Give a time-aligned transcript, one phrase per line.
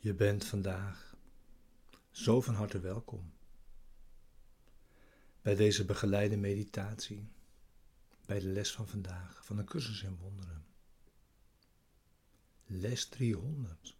[0.00, 1.16] Je bent vandaag
[2.10, 3.32] zo van harte welkom
[5.42, 7.28] bij deze begeleide meditatie,
[8.26, 10.64] bij de les van vandaag van een cursus in wonderen.
[12.66, 13.96] Les 300.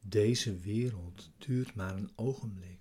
[0.00, 2.80] Deze wereld duurt maar een ogenblik.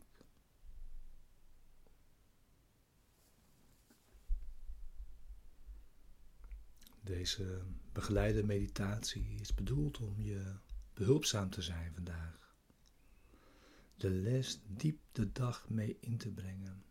[7.02, 10.56] Deze begeleide meditatie is bedoeld om je
[10.94, 12.56] behulpzaam te zijn vandaag.
[13.96, 16.84] De les diep de dag mee in te brengen.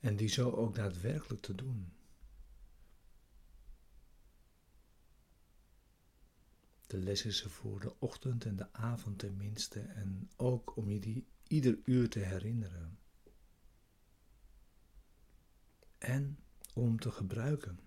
[0.00, 1.92] En die zo ook daadwerkelijk te doen.
[6.86, 10.98] De les is er voor de ochtend en de avond tenminste en ook om je
[11.00, 12.98] die ieder uur te herinneren.
[15.98, 16.38] En
[16.72, 17.80] om te gebruiken.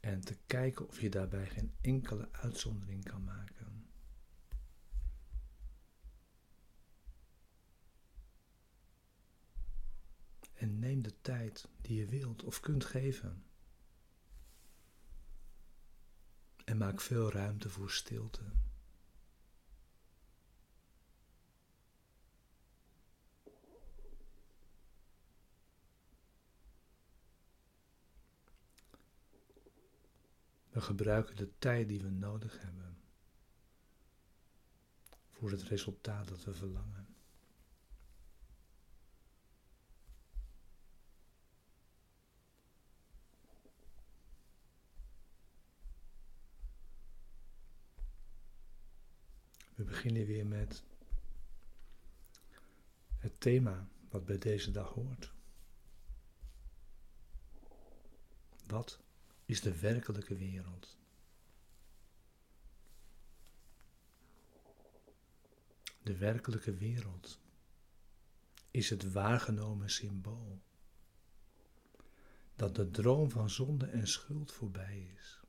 [0.00, 3.86] En te kijken of je daarbij geen enkele uitzondering kan maken.
[10.52, 13.44] En neem de tijd die je wilt of kunt geven.
[16.64, 18.52] En maak veel ruimte voor stilte.
[30.72, 32.96] We gebruiken de tijd die we nodig hebben
[35.30, 37.06] voor het resultaat dat we verlangen.
[49.74, 50.82] We beginnen weer met
[53.18, 55.32] het thema wat bij deze dag hoort.
[58.66, 59.00] Wat
[59.44, 60.98] is de werkelijke wereld?
[66.02, 67.40] De werkelijke wereld
[68.70, 70.62] is het waargenomen symbool
[72.56, 75.40] dat de droom van zonde en schuld voorbij is.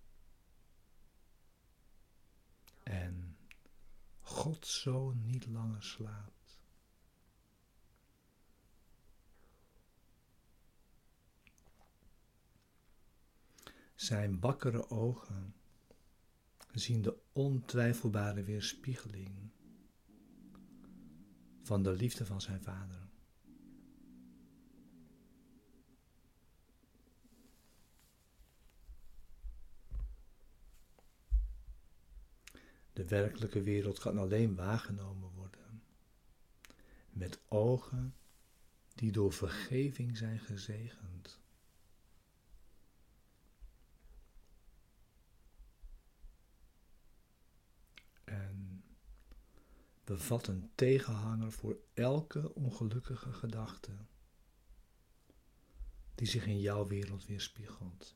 [2.83, 3.37] En
[4.21, 6.42] God zo niet langer slaapt.
[14.03, 15.55] Zijn wakkere ogen
[16.71, 19.49] zien de ontwijfelbare weerspiegeling
[21.61, 23.07] van de liefde van zijn vader.
[32.93, 35.83] De werkelijke wereld kan alleen waargenomen worden
[37.09, 38.15] met ogen
[38.95, 41.42] die door vergeving zijn gezegend.
[50.03, 53.91] Bevat een tegenhanger voor elke ongelukkige gedachte
[56.15, 58.15] die zich in jouw wereld weerspiegelt.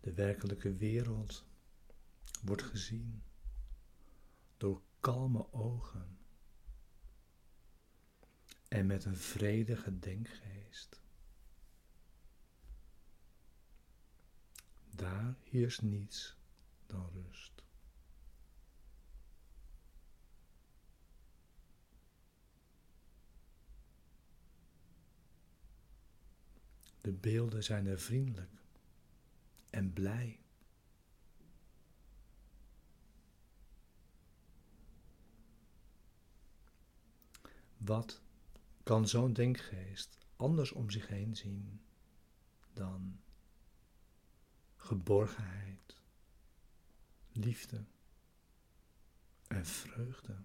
[0.00, 1.44] De werkelijke wereld
[2.42, 3.22] wordt gezien
[4.56, 6.17] door kalme ogen
[8.68, 11.00] en met een vredige denkgeest.
[14.90, 16.36] Daar heerst niets
[16.86, 17.62] dan rust.
[27.00, 28.50] De beelden zijn er vriendelijk
[29.70, 30.38] en blij.
[37.76, 38.20] Wat
[38.88, 41.80] kan zo'n denkgeest anders om zich heen zien
[42.72, 43.20] dan
[44.76, 46.02] geborgenheid,
[47.32, 47.84] liefde
[49.46, 50.36] en vreugde?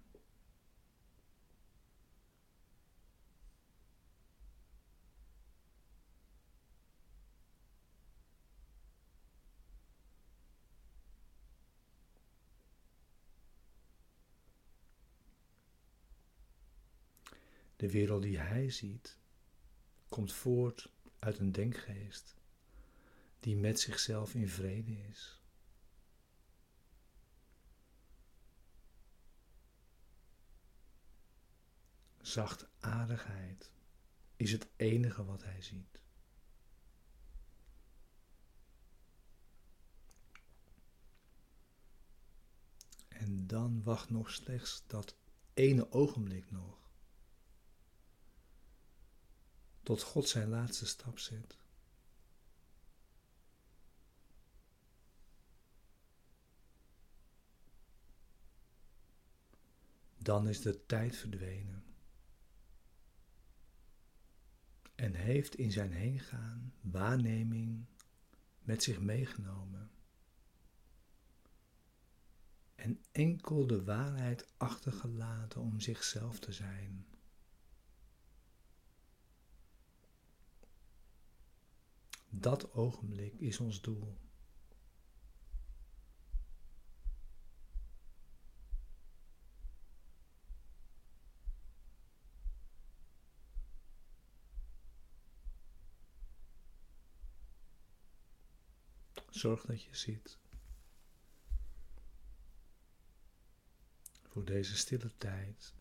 [17.76, 19.18] De wereld die hij ziet
[20.08, 20.88] komt voort
[21.18, 22.34] uit een denkgeest
[23.40, 25.42] die met zichzelf in vrede is.
[32.20, 33.70] Zachtaardigheid
[34.36, 36.02] is het enige wat hij ziet.
[43.08, 45.16] En dan wacht nog slechts dat
[45.54, 46.83] ene ogenblik nog
[49.84, 51.56] tot God zijn laatste stap zet.
[60.18, 61.84] Dan is de tijd verdwenen.
[64.94, 67.84] En heeft in zijn heengaan waarneming
[68.60, 69.90] met zich meegenomen.
[72.74, 77.06] En enkel de waarheid achtergelaten om zichzelf te zijn.
[82.44, 84.18] Dat ogenblik is ons doel.
[99.30, 100.38] Zorg dat je ziet.
[104.22, 105.74] Voor deze stille tijd.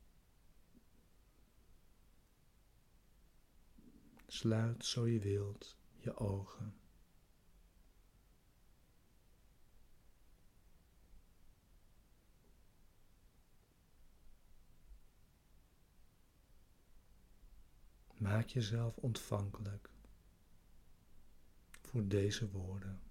[4.28, 6.76] Sluit zo je wilt je ogen.
[18.18, 19.90] Maak jezelf ontvankelijk
[21.82, 23.02] voor deze woorden.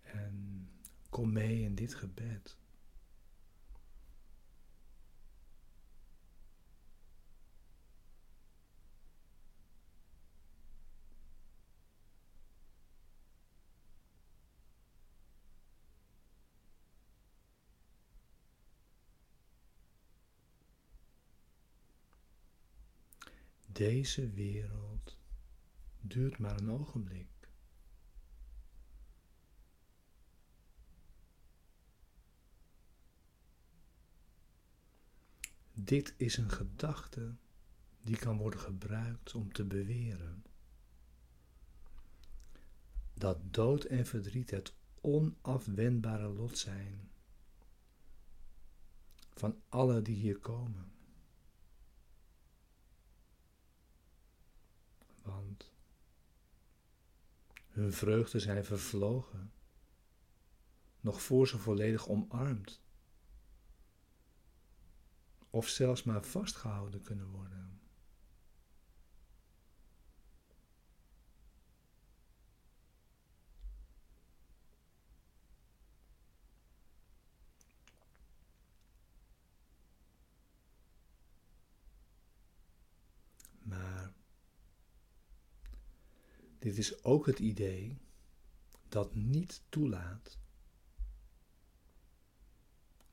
[0.00, 0.68] En
[1.10, 2.56] kom mee in dit gebed.
[23.74, 25.16] Deze wereld
[26.00, 27.28] duurt maar een ogenblik.
[35.72, 37.34] Dit is een gedachte
[38.00, 40.44] die kan worden gebruikt om te beweren
[43.14, 47.10] dat dood en verdriet het onafwendbare lot zijn
[49.34, 50.92] van alle die hier komen.
[55.24, 55.72] Want
[57.74, 59.52] hun vreugden zijn vervlogen,
[61.00, 62.82] nog voor ze volledig omarmd
[65.50, 67.80] of zelfs maar vastgehouden kunnen worden.
[83.62, 84.12] Maar
[86.64, 87.98] dit is ook het idee
[88.88, 90.38] dat niet toelaat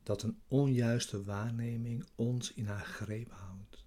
[0.03, 3.85] dat een onjuiste waarneming ons in haar greep houdt.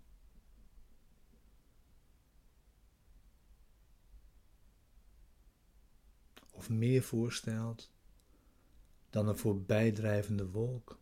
[6.50, 7.92] Of meer voorstelt
[9.10, 10.98] dan een voorbijdrijvende wolk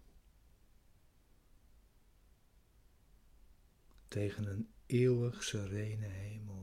[4.08, 6.62] tegen een eeuwig serene hemel.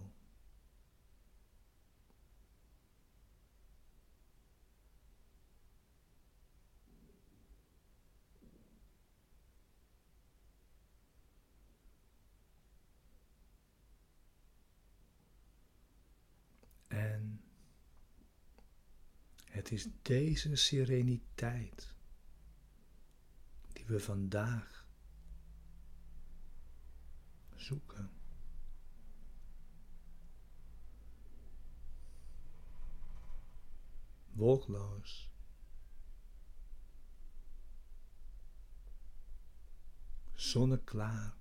[16.89, 17.41] En
[19.59, 21.95] het is deze sereniteit
[23.73, 24.87] die we vandaag
[27.55, 28.11] zoeken.
[34.31, 35.31] Wolkloos.
[40.33, 41.37] Zonneklaar.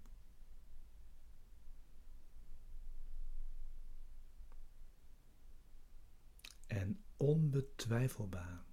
[6.67, 8.68] en onbetwijfelbaar.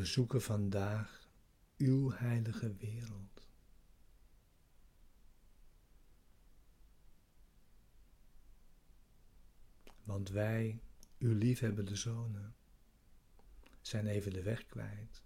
[0.00, 1.28] We zoeken vandaag
[1.76, 3.48] uw heilige wereld.
[10.04, 10.80] Want wij,
[11.18, 12.54] uw liefhebbende zonen,
[13.80, 15.22] zijn even de weg kwijt.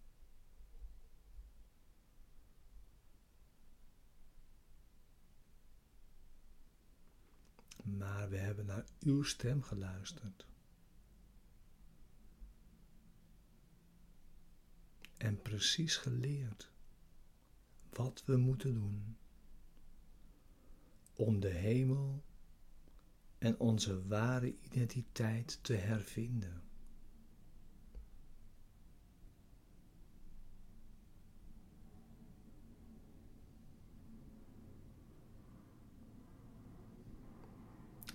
[7.83, 10.47] Maar we hebben naar uw stem geluisterd.
[15.17, 16.71] En precies geleerd
[17.91, 19.17] wat we moeten doen
[21.15, 22.25] om de hemel
[23.39, 26.63] en onze ware identiteit te hervinden.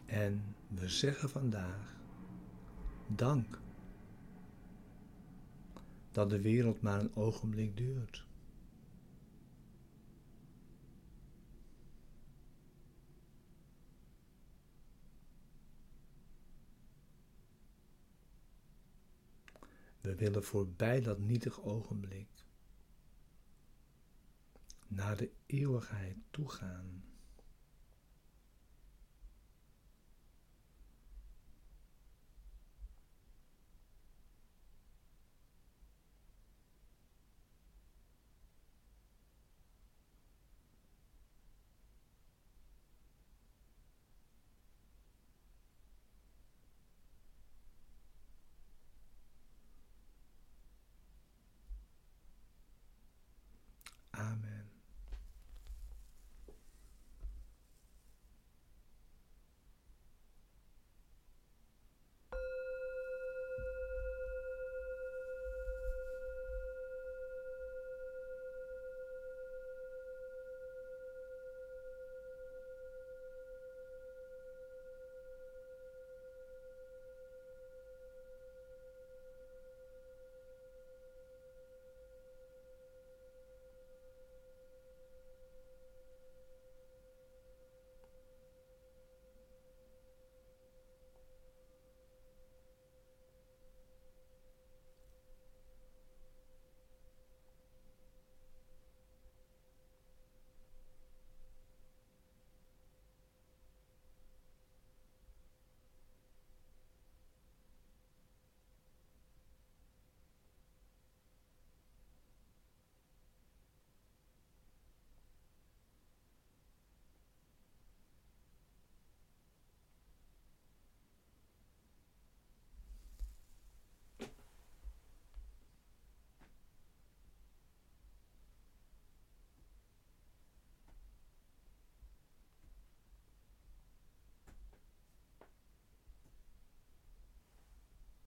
[0.05, 1.95] En we zeggen vandaag
[3.07, 3.59] dank
[6.11, 8.27] dat de wereld maar een ogenblik duurt.
[20.01, 22.27] We willen voorbij dat nietig ogenblik
[24.87, 27.03] naar de eeuwigheid toegaan.